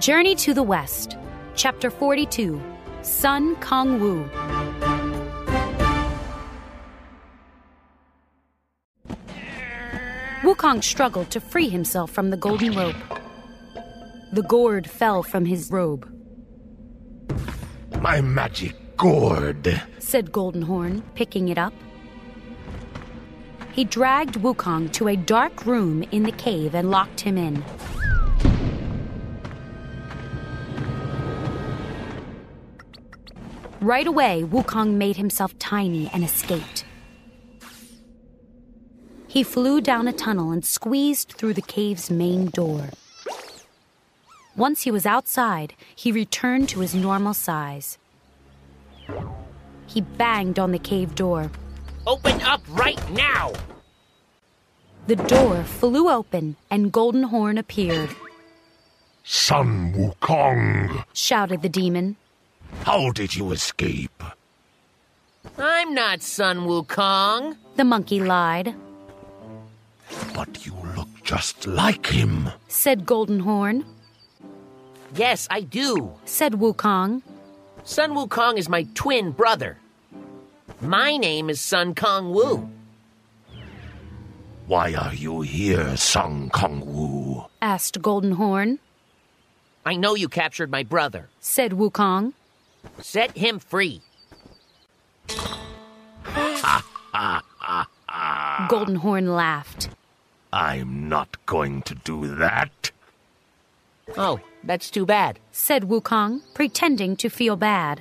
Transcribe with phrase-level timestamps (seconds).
[0.00, 1.18] Journey to the West,
[1.54, 2.58] Chapter 42
[3.02, 4.28] Sun Kongwu.
[10.42, 12.96] Wukong struggled to free himself from the golden rope.
[14.32, 16.08] The gourd fell from his robe,
[18.00, 19.82] My magic gourd.
[19.98, 21.74] said Golden Horn, picking it up.
[23.72, 27.62] He dragged Wukong to a dark room in the cave and locked him in.
[33.80, 36.84] Right away, Wukong made himself tiny and escaped.
[39.26, 42.90] He flew down a tunnel and squeezed through the cave's main door.
[44.56, 47.96] Once he was outside, he returned to his normal size.
[49.86, 51.50] He banged on the cave door.
[52.06, 53.52] Open up right now!
[55.06, 58.10] The door flew open and Golden Horn appeared,
[59.24, 61.04] Sun Wukong.
[61.12, 62.16] shouted the demon.
[62.90, 64.20] How did you escape?
[65.56, 67.54] I'm not Sun Wukong.
[67.76, 68.74] The monkey lied,
[70.34, 72.50] But you look just like him.
[72.66, 73.84] said Golden Horn,
[75.14, 76.14] Yes, I do.
[76.24, 77.22] said Wukong.
[77.84, 79.78] Sun Wukong is my twin brother.
[80.80, 82.68] My name is Sun Kongwu.
[84.66, 87.46] Why are you here, Sun Kongwu?
[87.62, 88.80] asked Golden Horn,
[89.86, 91.28] I know you captured my brother.
[91.38, 92.32] said Wukong.
[93.00, 94.02] Set him free.
[98.68, 99.88] Golden Horn laughed.
[100.52, 102.90] I'm not going to do that.
[104.16, 105.38] Oh, that's too bad.
[105.52, 108.00] said Wukong, pretending to feel bad.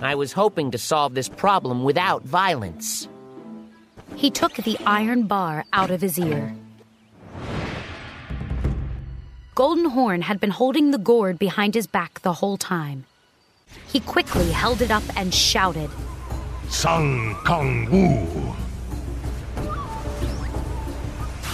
[0.00, 3.08] I was hoping to solve this problem without violence.
[4.14, 6.54] He took the iron bar out of his ear.
[9.54, 13.06] Golden Horn had been holding the gourd behind his back the whole time.
[13.86, 15.90] He quickly held it up and shouted.
[16.68, 18.54] Sun Kongwu.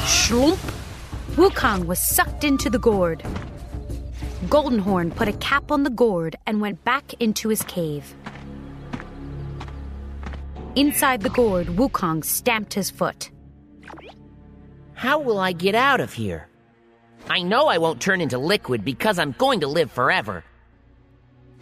[0.05, 0.59] Shloomp!
[1.37, 3.23] Wukong was sucked into the gourd.
[4.49, 8.15] Golden Horn put a cap on the gourd and went back into his cave.
[10.77, 13.31] Inside the gourd, Wukong stamped his foot.
[14.95, 16.49] How will I get out of here?
[17.29, 20.45] I know I won't turn into liquid because I'm going to live forever.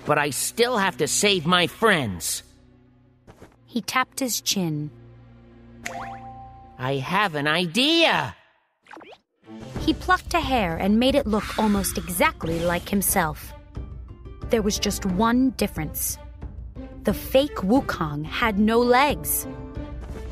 [0.05, 2.43] But I still have to save my friends.
[3.67, 4.91] He tapped his chin.
[6.79, 8.35] I have an idea.
[9.81, 13.53] He plucked a hair and made it look almost exactly like himself.
[14.51, 16.19] There was just one difference.
[17.05, 19.47] The fake Wukong had no legs.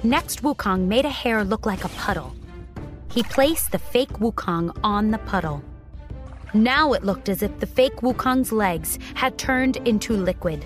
[0.02, 2.34] Next, Wukong made a hair look like a puddle.
[3.10, 5.62] He placed the fake Wukong on the puddle.
[6.52, 10.64] Now it looked as if the fake Wukong's legs had turned into liquid.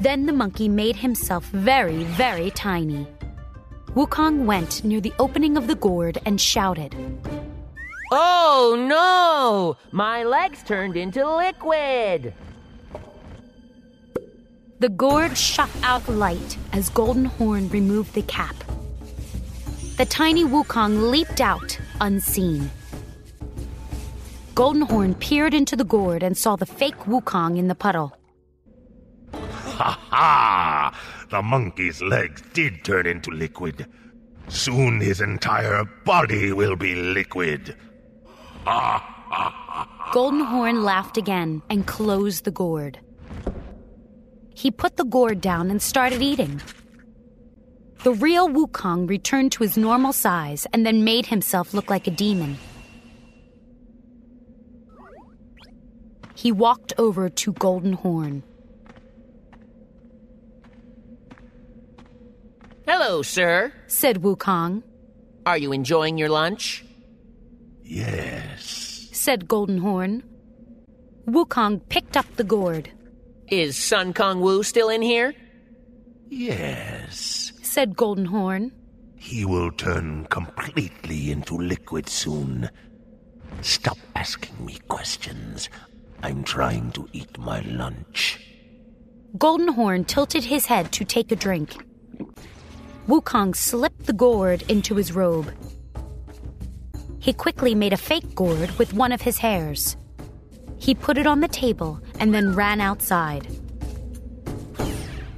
[0.00, 3.06] Then the monkey made himself very, very tiny.
[3.94, 6.94] Wukong went near the opening of the gourd and shouted.
[8.10, 9.76] Oh no!
[9.90, 12.32] My legs turned into liquid!
[14.78, 18.54] The gourd shot out light as Golden Horn removed the cap.
[19.96, 22.70] The tiny Wukong leaped out, unseen.
[24.56, 28.16] Golden Horn peered into the gourd and saw the fake Wukong in the puddle.
[29.34, 30.98] Ha ha!
[31.28, 33.86] The monkey's legs did turn into liquid.
[34.48, 37.76] Soon his entire body will be liquid.
[38.64, 40.10] Ha ha!
[40.14, 42.98] Golden Horn laughed again and closed the gourd.
[44.54, 46.62] He put the gourd down and started eating.
[48.04, 52.10] The real Wukong returned to his normal size and then made himself look like a
[52.10, 52.56] demon.
[56.46, 58.44] He walked over to Golden Horn.
[62.86, 63.72] Hello, sir.
[63.88, 64.84] said Wukong,
[65.44, 66.84] Are you enjoying your lunch?
[67.82, 69.08] Yes.
[69.10, 70.22] said Golden Horn.
[71.26, 72.92] Wukong picked up the gourd,
[73.50, 75.34] Is Sun Kongwu still in here?
[76.28, 77.50] Yes.
[77.60, 78.70] said Golden Horn.
[79.16, 82.70] He will turn completely into liquid soon.
[83.62, 85.68] Stop asking me questions.
[86.22, 88.40] I'm trying to eat my lunch.
[89.38, 91.76] Golden Horn tilted his head to take a drink.
[93.06, 95.52] Wukong slipped the gourd into his robe.
[97.18, 99.96] He quickly made a fake gourd with one of his hairs.
[100.78, 103.48] He put it on the table and then ran outside.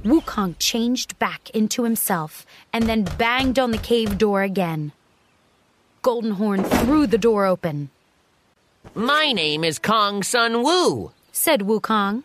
[0.03, 4.91] Wukong changed back into himself and then banged on the cave door again.
[6.01, 7.89] Golden Horn threw the door open.
[8.95, 12.23] My name is Kong Sun Wu, said Wukong.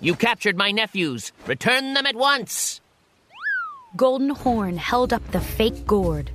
[0.00, 1.32] You captured my nephews.
[1.46, 2.80] Return them at once.
[3.96, 6.30] Golden Horn held up the fake gourd.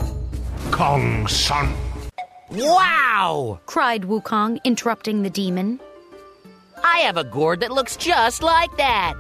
[0.72, 1.74] Kong Sun.
[2.50, 3.60] Wow!
[3.66, 5.80] cried Wukong, interrupting the demon.
[6.84, 9.14] I have a gourd that looks just like that.